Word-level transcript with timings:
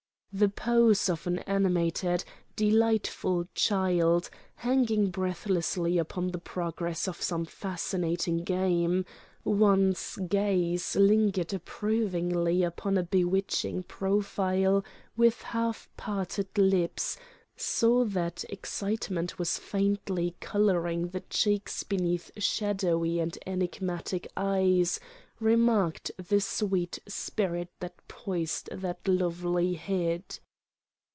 The 0.33 0.47
pose 0.47 1.09
of 1.09 1.27
an 1.27 1.39
animated, 1.39 2.23
delightful 2.55 3.49
child, 3.53 4.29
hanging 4.55 5.09
breathlessly 5.09 5.97
upon 5.97 6.29
the 6.29 6.37
progress 6.39 7.05
of 7.05 7.21
some 7.21 7.43
fascinating 7.43 8.45
game: 8.45 9.03
one's 9.43 10.17
gaze 10.29 10.95
lingered 10.95 11.53
approvingly 11.53 12.63
upon 12.63 12.97
a 12.97 13.03
bewitching 13.03 13.83
profile 13.83 14.85
with 15.17 15.41
half 15.41 15.89
parted 15.97 16.57
lips, 16.57 17.17
saw 17.57 18.05
that 18.05 18.45
excitement 18.47 19.37
was 19.37 19.57
faintly 19.59 20.37
colouring 20.39 21.09
the 21.09 21.23
cheeks 21.29 21.83
beneath 21.83 22.31
shadowy 22.37 23.19
and 23.19 23.37
enigmatic 23.45 24.29
eyes, 24.37 24.97
remarked 25.39 26.11
the 26.17 26.39
sweet 26.39 26.99
spirit 27.07 27.67
that 27.79 28.07
poised 28.07 28.69
that 28.71 29.07
lovely 29.07 29.73
head. 29.73 30.23